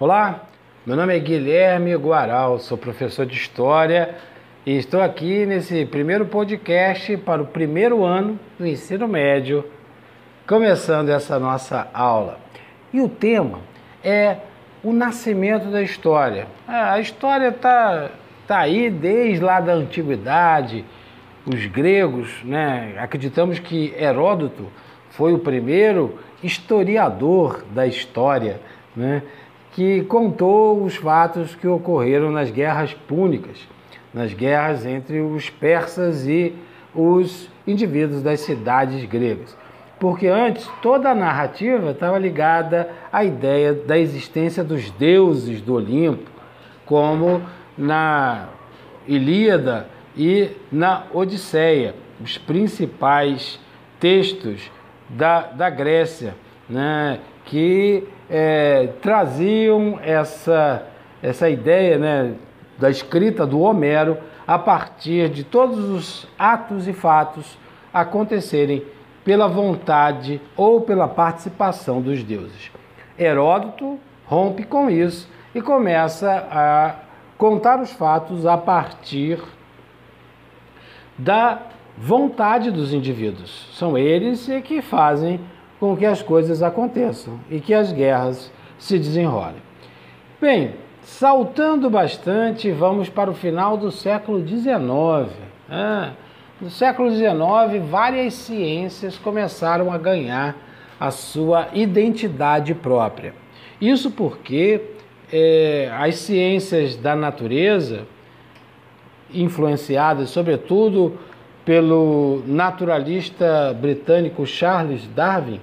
[0.00, 0.44] Olá,
[0.86, 4.14] meu nome é Guilherme Guaral, sou professor de História
[4.64, 9.64] e estou aqui nesse primeiro podcast para o primeiro ano do ensino médio,
[10.46, 12.38] começando essa nossa aula.
[12.92, 13.58] E o tema
[14.04, 14.36] é
[14.84, 16.46] o nascimento da história.
[16.68, 18.08] A história está
[18.46, 20.84] tá aí desde lá da antiguidade,
[21.44, 22.94] os gregos, né?
[22.98, 24.68] acreditamos que Heródoto
[25.10, 28.60] foi o primeiro historiador da história,
[28.94, 29.24] né?
[29.78, 33.58] Que contou os fatos que ocorreram nas guerras púnicas,
[34.12, 36.52] nas guerras entre os persas e
[36.92, 39.56] os indivíduos das cidades gregas.
[40.00, 46.28] Porque antes toda a narrativa estava ligada à ideia da existência dos deuses do Olimpo,
[46.84, 47.40] como
[47.76, 48.48] na
[49.06, 49.86] Ilíada
[50.16, 53.60] e na Odisseia, os principais
[54.00, 54.72] textos
[55.08, 56.34] da, da Grécia,
[56.68, 60.86] né, que é, traziam essa,
[61.22, 62.34] essa ideia né,
[62.78, 67.58] da escrita do Homero a partir de todos os atos e fatos
[67.92, 68.84] acontecerem
[69.24, 72.70] pela vontade ou pela participação dos deuses.
[73.18, 76.96] Heródoto rompe com isso e começa a
[77.36, 79.40] contar os fatos a partir
[81.16, 81.62] da
[81.96, 83.68] vontade dos indivíduos.
[83.72, 85.40] São eles que fazem
[85.78, 89.62] com que as coisas aconteçam e que as guerras se desenrolem.
[90.40, 95.32] Bem, saltando bastante, vamos para o final do século XIX.
[95.68, 96.12] Ah,
[96.60, 100.56] no século XIX, várias ciências começaram a ganhar
[100.98, 103.32] a sua identidade própria.
[103.80, 104.80] Isso porque
[105.32, 108.06] é, as ciências da natureza,
[109.32, 111.18] influenciadas sobretudo
[111.68, 115.60] pelo naturalista britânico Charles Darwin,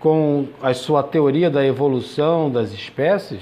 [0.00, 3.40] com a sua teoria da evolução das espécies,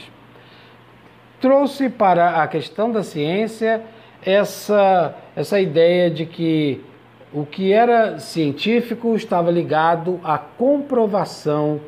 [1.40, 3.80] trouxe para a questão da ciência
[4.22, 6.84] essa, essa ideia de que
[7.32, 11.80] o que era científico estava ligado à comprovação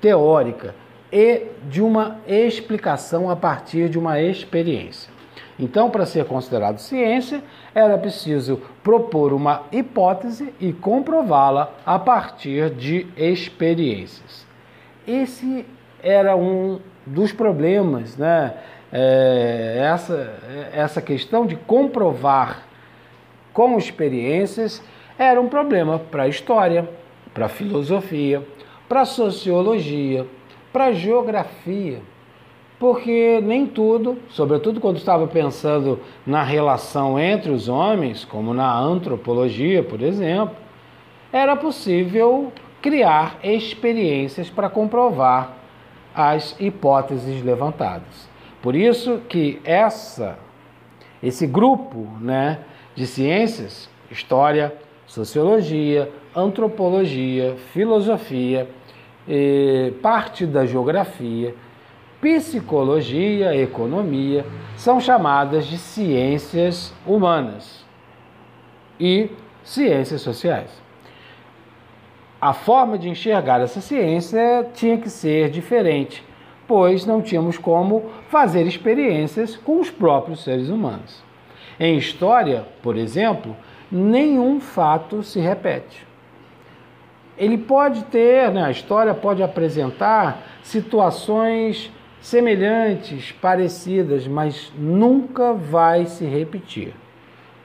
[0.00, 0.74] teórica
[1.12, 5.17] e de uma explicação a partir de uma experiência.
[5.58, 7.42] Então, para ser considerado ciência,
[7.74, 14.46] era preciso propor uma hipótese e comprová-la a partir de experiências.
[15.06, 15.66] Esse
[16.00, 18.54] era um dos problemas, né?
[18.90, 20.38] É, essa,
[20.72, 22.62] essa questão de comprovar
[23.52, 24.82] com experiências
[25.18, 26.88] era um problema para a história,
[27.34, 28.42] para a filosofia,
[28.88, 30.24] para a sociologia,
[30.72, 32.00] para a geografia
[32.78, 39.82] porque nem tudo, sobretudo quando estava pensando na relação entre os homens, como na antropologia,
[39.82, 40.54] por exemplo,
[41.32, 45.56] era possível criar experiências para comprovar
[46.14, 48.28] as hipóteses levantadas.
[48.62, 50.38] Por isso que essa
[51.22, 52.60] esse grupo, né,
[52.94, 54.72] de ciências, história,
[55.06, 58.68] sociologia, antropologia, filosofia,
[60.00, 61.54] parte da geografia,
[62.20, 64.44] psicologia, economia
[64.76, 67.84] são chamadas de ciências humanas
[68.98, 69.30] e
[69.62, 70.70] ciências sociais.
[72.40, 76.24] A forma de enxergar essa ciência tinha que ser diferente,
[76.66, 81.22] pois não tínhamos como fazer experiências com os próprios seres humanos.
[81.78, 83.56] Em história, por exemplo,
[83.90, 86.06] nenhum fato se repete.
[87.36, 96.24] Ele pode ter, né, a história pode apresentar situações semelhantes, parecidas, mas nunca vai se
[96.24, 96.94] repetir.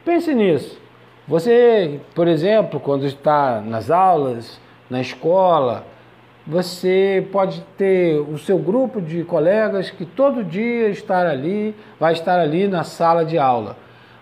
[0.05, 0.79] Pense nisso.
[1.27, 4.59] Você, por exemplo, quando está nas aulas,
[4.89, 5.85] na escola,
[6.45, 12.37] você pode ter o seu grupo de colegas que todo dia estar ali, vai estar
[12.37, 13.77] ali na sala de aula.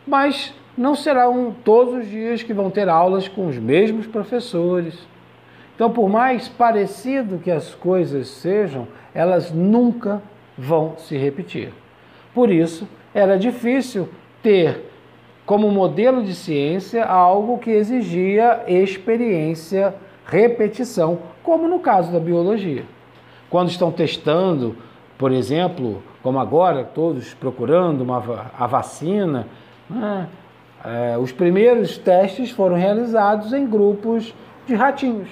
[0.05, 5.07] Mas não serão todos os dias que vão ter aulas com os mesmos professores.
[5.75, 10.21] Então, por mais parecido que as coisas sejam, elas nunca
[10.57, 11.73] vão se repetir.
[12.33, 14.09] Por isso, era difícil
[14.41, 14.89] ter
[15.45, 19.93] como modelo de ciência algo que exigia experiência,
[20.25, 22.85] repetição, como no caso da biologia.
[23.49, 24.77] Quando estão testando,
[25.17, 29.47] por exemplo, como agora, todos procurando uma, a vacina,
[29.89, 30.27] né?
[30.85, 34.33] é, os primeiros testes foram realizados em grupos
[34.65, 35.29] de ratinhos.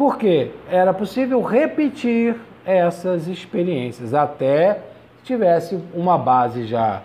[0.00, 0.50] Por quê?
[0.70, 4.80] Era possível repetir essas experiências até
[5.22, 7.02] tivesse uma base já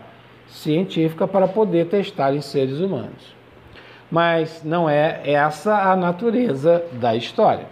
[0.47, 3.35] científica para poder testar em seres humanos.
[4.09, 7.65] Mas não é essa a natureza da história.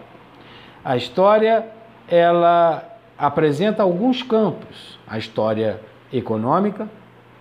[0.83, 1.67] A história
[2.09, 2.83] ela
[3.17, 5.79] apresenta alguns campos: a história
[6.11, 6.89] econômica,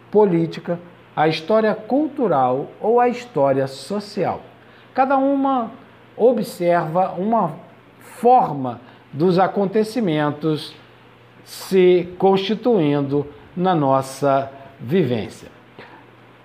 [0.09, 0.79] política,
[1.17, 4.41] a história cultural ou a história social.
[4.95, 5.73] Cada uma
[6.17, 7.62] observa uma
[8.23, 8.81] forma
[9.13, 10.73] dos acontecimentos
[11.45, 13.27] se constituindo
[13.57, 14.49] na nossa
[14.79, 15.49] vivência.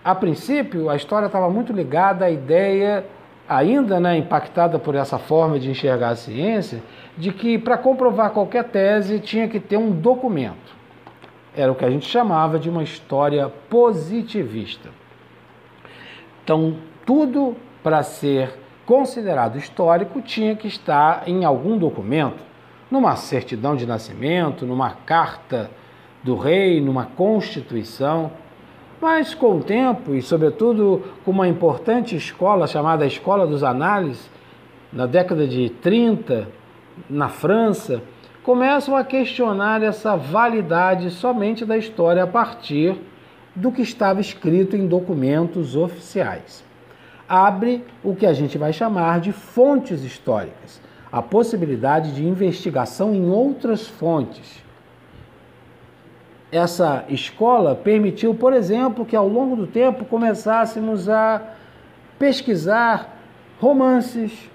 [0.03, 3.05] A princípio, a história estava muito ligada à ideia,
[3.47, 6.81] ainda né, impactada por essa forma de enxergar a ciência,
[7.15, 10.75] de que para comprovar qualquer tese tinha que ter um documento.
[11.55, 14.89] Era o que a gente chamava de uma história positivista.
[16.43, 22.41] Então, tudo para ser considerado histórico tinha que estar em algum documento,
[22.89, 25.69] numa certidão de nascimento, numa carta
[26.23, 28.31] do rei, numa constituição.
[29.01, 34.31] Mas com o tempo, e sobretudo com uma importante escola chamada Escola dos Análises,
[34.91, 36.47] na década de 30,
[37.09, 38.01] na França,
[38.41, 42.95] começam a questionar essa validade somente da história a partir
[43.53, 46.66] do que estava escrito em documentos oficiais.
[47.27, 50.81] Abre o que a gente vai chamar de fontes históricas,
[51.11, 54.63] a possibilidade de investigação em outras fontes.
[56.49, 61.41] Essa escola permitiu, por exemplo, que ao longo do tempo começássemos a
[62.17, 63.17] pesquisar
[63.59, 64.49] romances,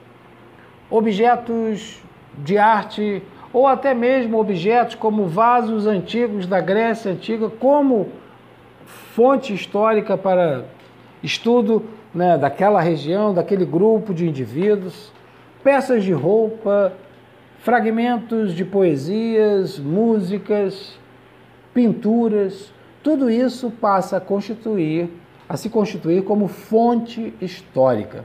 [0.90, 2.00] objetos
[2.38, 3.22] de arte
[3.52, 8.08] ou até mesmo objetos como vasos antigos da Grécia Antiga, como
[8.86, 10.64] fonte histórica para
[11.22, 11.84] estudo
[12.14, 15.12] né, daquela região, daquele grupo de indivíduos,
[15.62, 16.92] peças de roupa,
[17.60, 20.98] fragmentos de poesias, músicas,
[21.72, 22.72] pinturas,
[23.02, 25.10] tudo isso passa a constituir,
[25.48, 28.24] a se constituir como fonte histórica.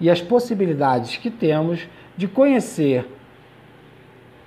[0.00, 3.06] E as possibilidades que temos de conhecer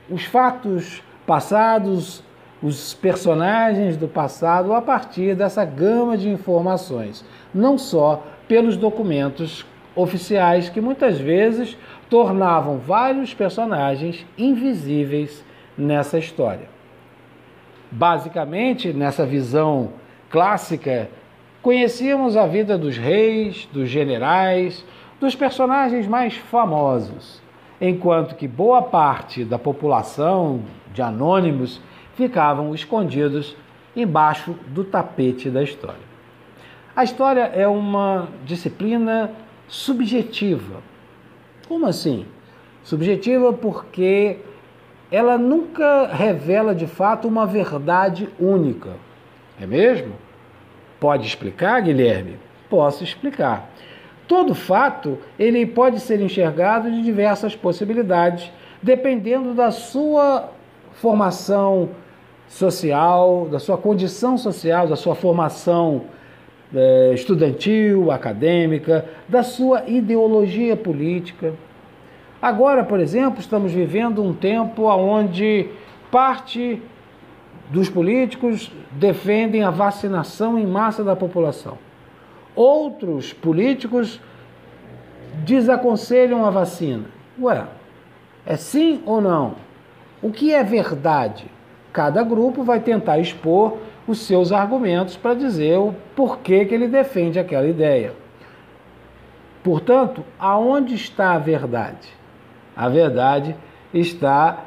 [0.09, 2.23] os fatos passados,
[2.61, 7.23] os personagens do passado a partir dessa gama de informações,
[7.53, 9.65] não só pelos documentos
[9.95, 11.77] oficiais que muitas vezes
[12.09, 15.43] tornavam vários personagens invisíveis
[15.77, 16.67] nessa história.
[17.91, 19.93] Basicamente, nessa visão
[20.29, 21.09] clássica,
[21.61, 24.85] conhecíamos a vida dos reis, dos generais,
[25.19, 27.41] dos personagens mais famosos
[27.81, 30.61] enquanto que boa parte da população
[30.93, 31.81] de anônimos
[32.19, 33.55] ficavam escondidos
[33.95, 36.09] embaixo do tapete da história.
[36.93, 39.31] A história é uma disciplina
[39.69, 40.81] subjetiva.
[41.65, 42.25] Como assim?
[42.83, 44.39] Subjetiva porque
[45.09, 48.97] ela nunca revela de fato uma verdade única.
[49.57, 50.11] É mesmo?
[50.99, 52.35] Pode explicar, Guilherme?
[52.69, 53.69] Posso explicar.
[54.27, 58.51] Todo fato ele pode ser enxergado de diversas possibilidades,
[58.83, 60.49] dependendo da sua
[60.91, 61.89] formação
[62.49, 66.01] social, da sua condição social, da sua formação
[66.73, 71.53] é, estudantil, acadêmica, da sua ideologia política.
[72.41, 75.67] Agora, por exemplo, estamos vivendo um tempo onde
[76.11, 76.81] parte
[77.69, 81.77] dos políticos defendem a vacinação em massa da população.
[82.55, 84.19] Outros políticos
[85.45, 87.05] desaconselham a vacina.
[87.39, 87.63] Ué,
[88.45, 89.55] é sim ou não?
[90.21, 91.45] O que é verdade?
[91.91, 97.39] Cada grupo vai tentar expor os seus argumentos para dizer o porquê que ele defende
[97.39, 98.13] aquela ideia.
[99.63, 102.07] Portanto, aonde está a verdade?
[102.75, 103.55] A verdade
[103.93, 104.65] está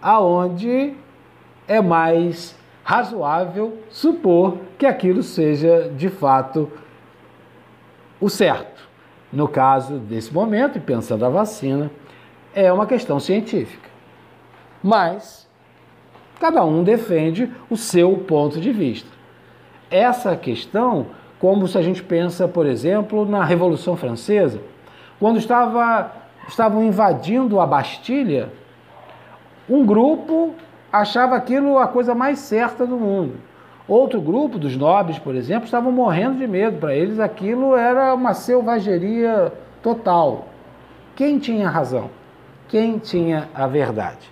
[0.00, 0.94] aonde
[1.68, 6.70] é mais razoável supor que aquilo seja de fato
[8.20, 8.88] o certo.
[9.32, 11.90] No caso desse momento, e pensando a vacina,
[12.54, 13.88] é uma questão científica.
[14.82, 15.48] Mas
[16.42, 19.08] cada um defende o seu ponto de vista.
[19.88, 21.06] Essa questão,
[21.38, 24.60] como se a gente pensa, por exemplo, na Revolução Francesa,
[25.20, 26.10] quando estava,
[26.48, 28.48] estavam invadindo a Bastilha,
[29.70, 30.52] um grupo
[30.92, 33.34] achava aquilo a coisa mais certa do mundo.
[33.86, 36.78] Outro grupo dos nobres, por exemplo, estavam morrendo de medo.
[36.78, 40.48] Para eles aquilo era uma selvageria total.
[41.14, 42.10] Quem tinha razão?
[42.66, 44.28] Quem tinha a verdade?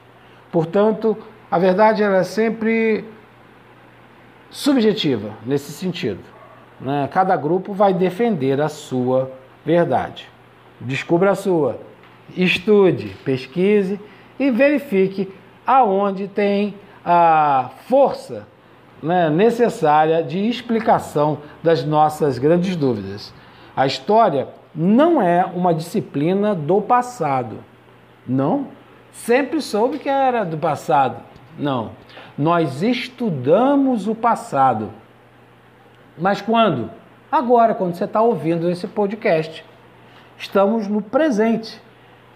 [0.51, 1.17] Portanto,
[1.51, 3.05] a verdade era sempre
[4.51, 6.21] subjetiva nesse sentido.
[6.81, 7.09] Né?
[7.13, 9.31] Cada grupo vai defender a sua
[9.65, 10.29] verdade.
[10.81, 11.79] Descubra a sua,
[12.37, 14.01] estude, pesquise
[14.39, 15.33] e verifique
[15.67, 18.47] aonde tem a força
[19.03, 23.33] né, necessária de explicação das nossas grandes dúvidas.
[23.77, 27.59] A história não é uma disciplina do passado.
[28.27, 28.69] Não.
[29.13, 31.30] Sempre soube que era do passado.
[31.61, 31.93] Não.
[32.37, 34.91] Nós estudamos o passado.
[36.17, 36.91] Mas quando?
[37.31, 39.65] Agora, quando você está ouvindo esse podcast.
[40.39, 41.81] Estamos no presente.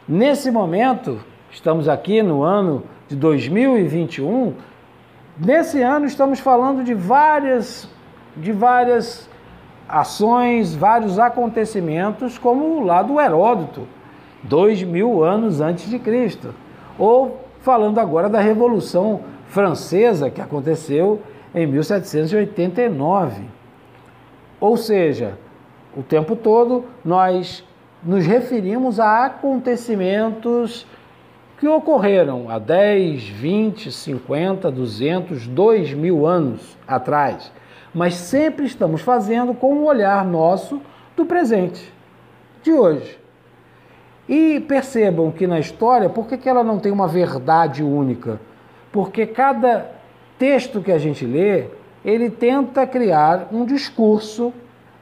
[0.06, 4.54] Nesse momento, estamos aqui no ano de 2021.
[5.38, 7.88] Nesse ano estamos falando de várias,
[8.36, 9.28] de várias
[9.88, 13.88] ações, vários acontecimentos, como lá do Heródoto,
[14.42, 16.54] dois mil anos antes de Cristo.
[16.98, 21.20] Ou falando agora da Revolução Francesa, que aconteceu
[21.52, 23.42] em 1789.
[24.60, 25.36] Ou seja,
[25.96, 27.64] o tempo todo nós
[28.00, 30.86] nos referimos a acontecimentos
[31.58, 37.50] que ocorreram há 10, 20, 50, 200, 2 mil anos atrás
[37.94, 40.82] mas sempre estamos fazendo com o olhar nosso
[41.16, 41.92] do presente,
[42.60, 43.23] de hoje.
[44.28, 48.40] E percebam que na história, por que, que ela não tem uma verdade única?
[48.90, 49.90] Porque cada
[50.38, 51.66] texto que a gente lê,
[52.04, 54.52] ele tenta criar um discurso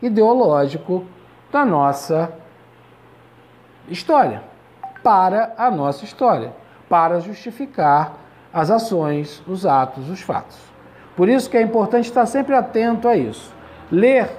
[0.00, 1.05] ideológico
[1.52, 2.33] da nossa
[3.88, 4.43] história,
[5.02, 6.52] para a nossa história,
[6.88, 8.17] para justificar
[8.52, 10.59] as ações, os atos, os fatos.
[11.17, 13.52] Por isso que é importante estar sempre atento a isso.
[13.91, 14.31] Ler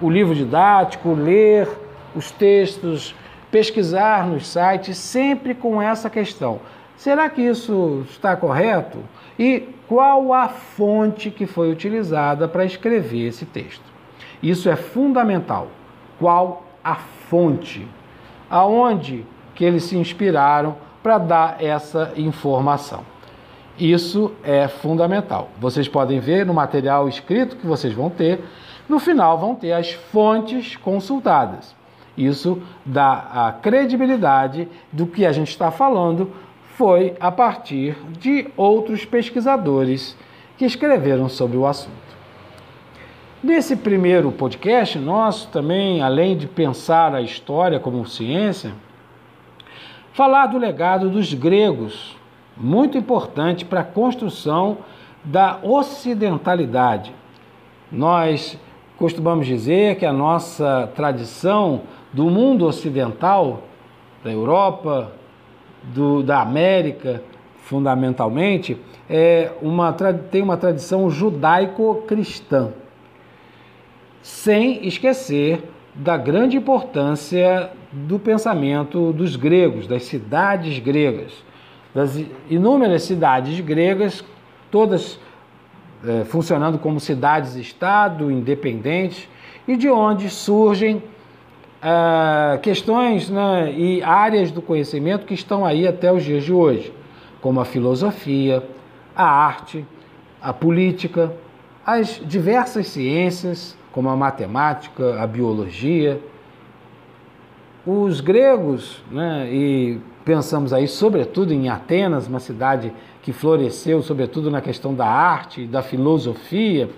[0.00, 1.68] o livro didático, ler
[2.14, 3.14] os textos,
[3.50, 6.60] pesquisar nos sites, sempre com essa questão.
[6.96, 8.98] Será que isso está correto?
[9.38, 13.84] E qual a fonte que foi utilizada para escrever esse texto?
[14.42, 15.68] Isso é fundamental.
[16.18, 17.86] Qual a fonte?
[18.50, 19.24] Aonde
[19.54, 23.04] que eles se inspiraram para dar essa informação?
[23.78, 25.50] Isso é fundamental.
[25.60, 28.44] Vocês podem ver no material escrito que vocês vão ter,
[28.88, 31.77] no final vão ter as fontes consultadas.
[32.18, 36.32] Isso dá a credibilidade do que a gente está falando
[36.76, 40.16] foi a partir de outros pesquisadores
[40.56, 42.08] que escreveram sobre o assunto.
[43.42, 48.72] Nesse primeiro podcast nosso, também, além de pensar a história como ciência,
[50.12, 52.16] falar do legado dos gregos
[52.56, 54.78] muito importante para a construção
[55.24, 57.12] da ocidentalidade.
[57.92, 58.58] Nós
[58.98, 61.82] costumamos dizer que a nossa tradição
[62.12, 63.64] do mundo ocidental,
[64.24, 65.12] da Europa,
[65.82, 67.22] do, da América,
[67.58, 68.76] fundamentalmente,
[69.08, 69.92] é uma,
[70.30, 72.70] tem uma tradição judaico-cristã,
[74.22, 75.62] sem esquecer
[75.94, 81.48] da grande importância do pensamento dos gregos, das cidades gregas
[81.94, 84.24] das inúmeras cidades gregas,
[84.70, 85.18] todas
[86.06, 89.28] é, funcionando como cidades-estado independentes,
[89.66, 91.02] e de onde surgem
[91.82, 96.92] é, questões né, e áreas do conhecimento que estão aí até os dias de hoje,
[97.40, 98.62] como a filosofia,
[99.14, 99.84] a arte,
[100.40, 101.32] a política,
[101.86, 106.20] as diversas ciências, como a matemática, a biologia.
[107.86, 112.92] Os gregos, né, e pensamos aí, sobretudo em Atenas, uma cidade
[113.22, 116.90] que floresceu, sobretudo na questão da arte, da filosofia,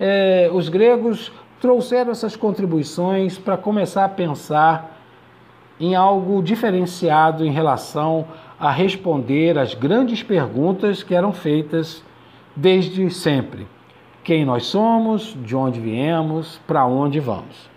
[0.00, 1.30] é, os gregos
[1.64, 5.00] trouxeram essas contribuições para começar a pensar
[5.80, 8.26] em algo diferenciado em relação
[8.60, 12.04] a responder às grandes perguntas que eram feitas
[12.54, 13.66] desde sempre:
[14.22, 17.70] quem nós somos, de onde viemos, para onde vamos.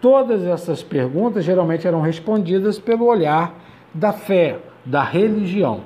[0.00, 3.54] Todas essas perguntas geralmente eram respondidas pelo olhar
[3.92, 5.82] da fé, da religião.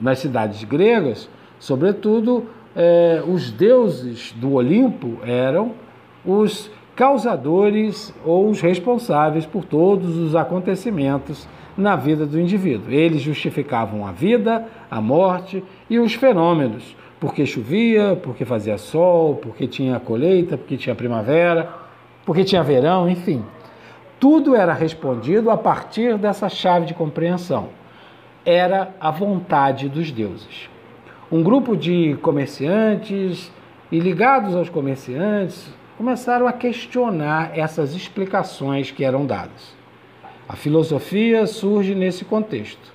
[0.00, 1.28] Nas cidades gregas,
[1.58, 5.87] sobretudo, eh, os deuses do Olimpo eram
[6.24, 12.90] os causadores ou os responsáveis por todos os acontecimentos na vida do indivíduo.
[12.90, 19.68] Eles justificavam a vida, a morte e os fenômenos, porque chovia, porque fazia sol, porque
[19.68, 21.72] tinha colheita, porque tinha primavera,
[22.26, 23.44] porque tinha verão, enfim.
[24.18, 27.68] Tudo era respondido a partir dessa chave de compreensão.
[28.44, 30.68] Era a vontade dos deuses.
[31.30, 33.52] Um grupo de comerciantes
[33.92, 39.76] e ligados aos comerciantes começaram a questionar essas explicações que eram dadas.
[40.48, 42.94] A filosofia surge nesse contexto.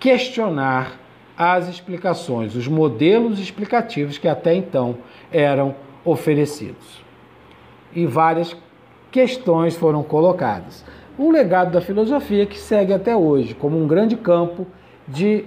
[0.00, 0.98] Questionar
[1.38, 4.98] as explicações, os modelos explicativos que até então
[5.30, 7.00] eram oferecidos.
[7.94, 8.56] E várias
[9.12, 10.84] questões foram colocadas.
[11.16, 14.66] Um legado da filosofia que segue até hoje como um grande campo
[15.06, 15.44] de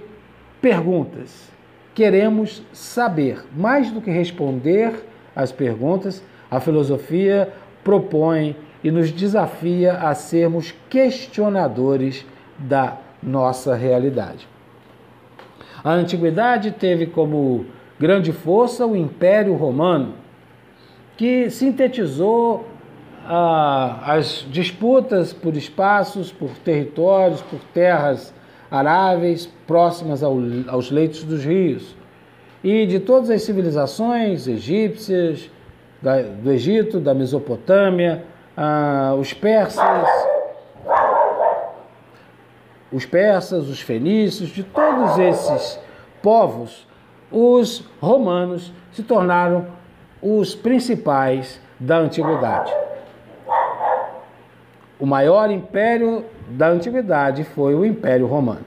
[0.62, 1.52] perguntas.
[1.94, 5.04] Queremos saber, mais do que responder
[5.36, 12.24] às perguntas, a filosofia propõe e nos desafia a sermos questionadores
[12.56, 14.46] da nossa realidade.
[15.82, 17.66] A antiguidade teve como
[17.98, 20.14] grande força o Império Romano,
[21.16, 22.68] que sintetizou
[23.26, 28.32] ah, as disputas por espaços, por territórios, por terras
[28.70, 30.36] aráveis próximas ao,
[30.68, 31.96] aos leitos dos rios.
[32.62, 35.50] E de todas as civilizações egípcias,
[36.04, 40.06] da, do Egito, da Mesopotâmia, ah, os persas,
[42.92, 45.80] os persas, os fenícios, de todos esses
[46.22, 46.86] povos,
[47.32, 49.66] os romanos se tornaram
[50.20, 52.72] os principais da antiguidade.
[55.00, 58.64] O maior império da antiguidade foi o Império Romano,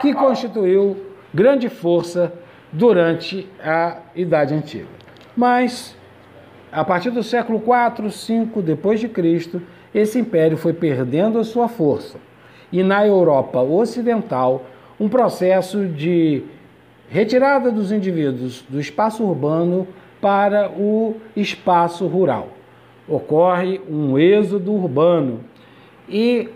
[0.00, 0.96] que constituiu
[1.34, 2.32] grande força
[2.72, 4.88] durante a Idade Antiga.
[5.36, 5.95] Mas
[6.70, 9.62] a partir do século 4, 5 depois de Cristo,
[9.94, 12.18] esse império foi perdendo a sua força.
[12.72, 14.64] E na Europa Ocidental,
[14.98, 16.42] um processo de
[17.08, 19.86] retirada dos indivíduos do espaço urbano
[20.20, 22.48] para o espaço rural.
[23.08, 25.40] Ocorre um êxodo urbano
[26.08, 26.48] e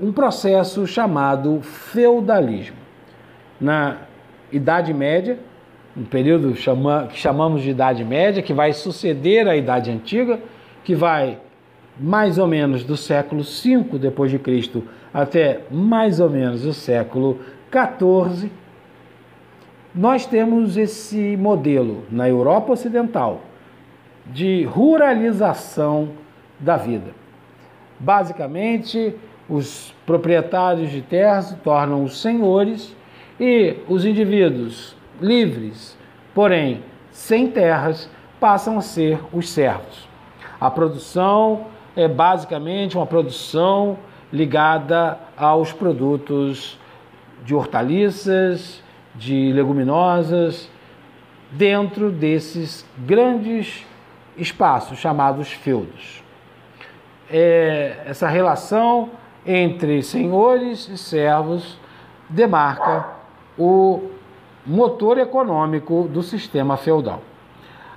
[0.00, 2.76] um processo chamado feudalismo.
[3.60, 3.98] Na
[4.50, 5.38] Idade Média,
[6.00, 10.40] um período chama, que chamamos de Idade Média, que vai suceder à Idade Antiga,
[10.82, 11.38] que vai
[11.98, 17.40] mais ou menos do século V depois de Cristo até mais ou menos o século
[17.70, 18.50] XIV,
[19.94, 23.42] nós temos esse modelo na Europa Ocidental
[24.24, 26.10] de ruralização
[26.58, 27.10] da vida.
[27.98, 29.14] Basicamente,
[29.48, 32.96] os proprietários de terras se tornam os senhores
[33.38, 35.96] e os indivíduos livres,
[36.34, 38.08] porém sem terras,
[38.38, 40.08] passam a ser os servos.
[40.60, 43.98] A produção é basicamente uma produção
[44.32, 46.78] ligada aos produtos
[47.44, 48.82] de hortaliças,
[49.14, 50.70] de leguminosas,
[51.50, 53.84] dentro desses grandes
[54.36, 56.22] espaços chamados feudos.
[57.28, 59.10] É, essa relação
[59.44, 61.78] entre senhores e servos
[62.28, 63.08] demarca
[63.58, 64.10] o
[64.66, 67.22] motor econômico do sistema feudal.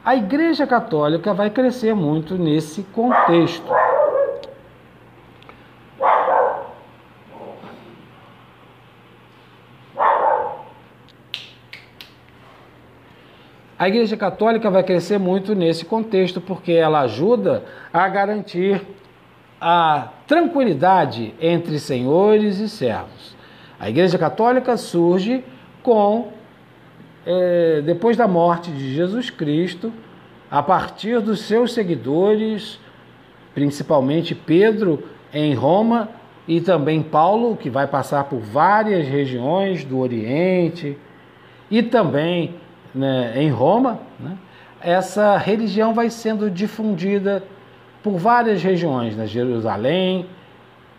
[0.04, 3.72] A Igreja Católica vai crescer muito nesse contexto.
[13.80, 18.82] A Igreja Católica vai crescer muito nesse contexto porque ela ajuda a garantir
[19.60, 23.36] a tranquilidade entre senhores e servos.
[23.80, 25.44] A Igreja Católica surge
[25.82, 26.32] com
[27.26, 29.92] é, depois da morte de Jesus Cristo,
[30.50, 32.80] a partir dos seus seguidores,
[33.54, 36.10] principalmente Pedro em Roma
[36.48, 40.98] e também Paulo, que vai passar por várias regiões do Oriente
[41.72, 42.56] e também
[42.94, 44.38] né, em Roma, né,
[44.82, 47.44] essa religião vai sendo difundida
[48.04, 50.28] por várias regiões, na né, Jerusalém,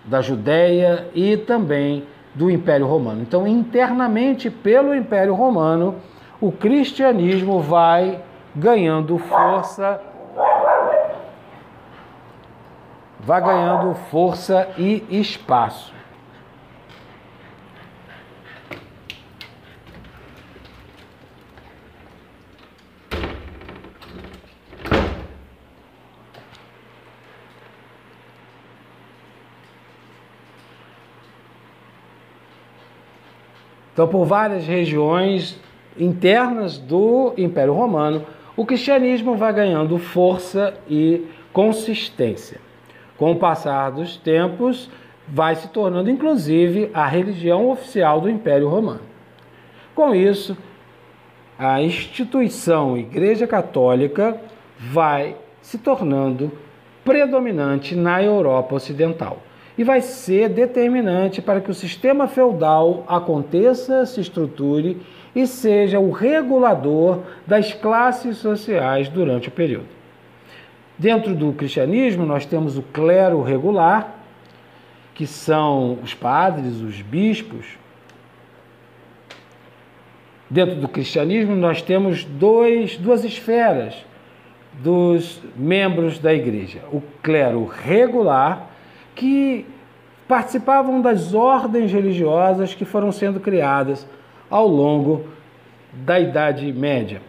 [0.05, 3.23] da Judéia e também do Império Romano.
[3.23, 5.97] Então, internamente, pelo Império Romano,
[6.41, 8.21] o cristianismo vai
[8.55, 10.01] ganhando força,
[13.21, 15.95] vai ganhando força e espaço.
[33.95, 35.57] Então, por várias regiões
[35.99, 38.25] internas do Império Romano,
[38.57, 42.61] o cristianismo vai ganhando força e consistência.
[43.17, 44.91] Com o passar dos tempos,
[45.27, 49.03] vai se tornando inclusive a religião oficial do Império Romano.
[49.95, 50.57] Com isso,
[51.59, 54.37] a instituição Igreja Católica
[54.79, 56.53] vai se tornando
[57.05, 59.39] predominante na Europa Ocidental
[59.77, 65.01] e vai ser determinante para que o sistema feudal aconteça, se estruture
[65.35, 69.89] e seja o regulador das classes sociais durante o período.
[70.97, 74.15] Dentro do cristianismo, nós temos o clero regular,
[75.13, 77.67] que são os padres, os bispos.
[80.49, 83.95] Dentro do cristianismo, nós temos dois, duas esferas
[84.75, 88.71] dos membros da igreja: o clero regular,
[89.15, 89.67] que
[90.27, 94.07] participavam das ordens religiosas que foram sendo criadas
[94.51, 95.27] ao longo
[95.93, 97.21] da Idade Média,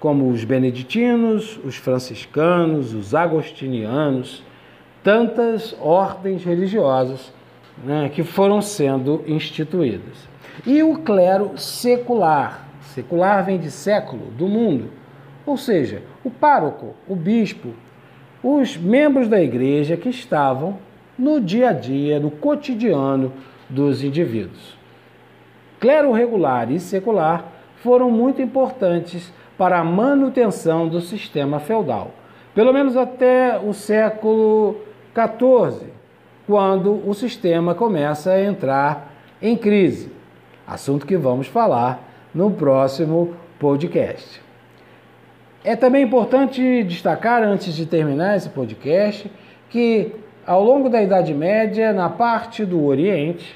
[0.00, 4.42] como os beneditinos, os franciscanos, os agostinianos,
[5.02, 7.32] tantas ordens religiosas
[7.84, 10.28] né, que foram sendo instituídas.
[10.66, 12.66] E o clero secular.
[12.82, 14.90] Secular vem de século, do mundo.
[15.46, 17.68] Ou seja, o pároco, o bispo,
[18.42, 20.78] os membros da igreja que estavam
[21.18, 23.32] no dia a dia, no cotidiano
[23.68, 24.78] dos indivíduos.
[25.80, 27.44] Clero regular e secular
[27.76, 32.12] foram muito importantes para a manutenção do sistema feudal,
[32.54, 34.76] pelo menos até o século
[35.14, 35.88] XIV,
[36.46, 40.10] quando o sistema começa a entrar em crise.
[40.66, 42.02] Assunto que vamos falar
[42.34, 44.40] no próximo podcast.
[45.64, 49.30] É também importante destacar, antes de terminar esse podcast,
[49.68, 50.12] que
[50.48, 53.54] ao longo da Idade Média, na parte do Oriente,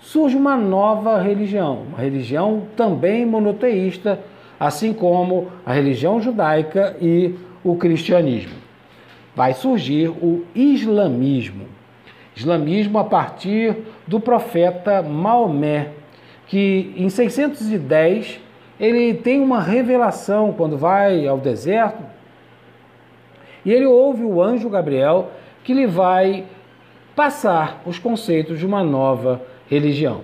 [0.00, 4.18] surge uma nova religião, uma religião também monoteísta,
[4.58, 8.54] assim como a religião judaica e o cristianismo.
[9.36, 11.66] Vai surgir o islamismo.
[12.34, 15.90] Islamismo a partir do profeta Maomé,
[16.46, 18.40] que em 610
[18.80, 22.02] ele tem uma revelação quando vai ao deserto
[23.68, 25.30] e ele ouve o anjo Gabriel
[25.62, 26.46] que lhe vai
[27.14, 30.22] passar os conceitos de uma nova religião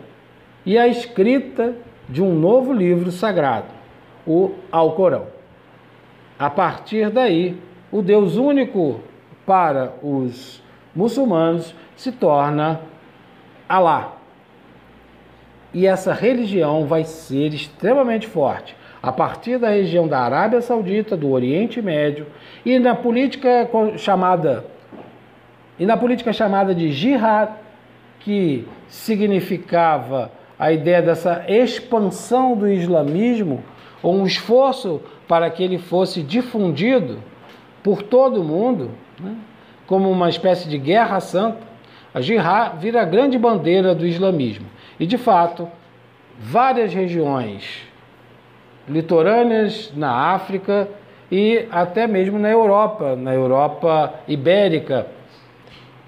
[0.64, 1.74] e a escrita
[2.08, 3.66] de um novo livro sagrado,
[4.26, 5.26] o Alcorão.
[6.38, 7.60] A partir daí,
[7.92, 9.02] o Deus único
[9.44, 10.62] para os
[10.96, 12.80] muçulmanos se torna
[13.68, 14.16] Alá.
[15.74, 21.30] E essa religião vai ser extremamente forte a partir da região da Arábia Saudita, do
[21.30, 22.26] Oriente Médio
[22.64, 24.64] e na política chamada
[25.78, 27.52] e na política chamada de jihad,
[28.20, 33.62] que significava a ideia dessa expansão do islamismo,
[34.02, 37.18] ou um esforço para que ele fosse difundido
[37.82, 39.34] por todo o mundo, né?
[39.86, 41.58] como uma espécie de guerra santa,
[42.14, 44.66] a jihad vira a grande bandeira do islamismo.
[44.98, 45.68] E de fato,
[46.40, 47.92] várias regiões
[48.88, 50.88] litorâneas na África
[51.30, 55.06] e até mesmo na Europa, na Europa ibérica,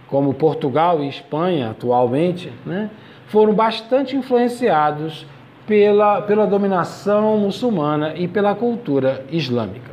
[0.08, 2.90] como Portugal e Espanha atualmente, né,
[3.26, 5.26] foram bastante influenciados
[5.66, 9.92] pela, pela dominação muçulmana e pela cultura islâmica.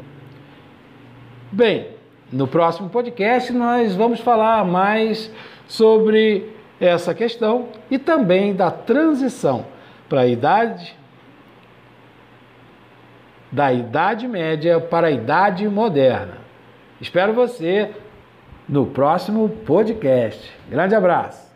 [1.52, 1.88] Bem,
[2.32, 5.32] no próximo podcast nós vamos falar mais
[5.68, 9.66] sobre essa questão e também da transição
[10.08, 10.96] para a idade
[13.54, 16.40] da Idade Média para a Idade Moderna.
[17.00, 17.92] Espero você
[18.68, 20.52] no próximo podcast.
[20.68, 21.53] Grande abraço!